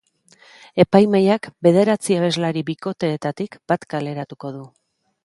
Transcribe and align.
Epaimahaiak 0.83 1.49
bederatzi 1.67 2.17
abeslari 2.21 2.63
bikoteetatik 2.71 3.59
bat 3.73 3.87
kaleratuko 3.95 4.53
du. 4.57 4.65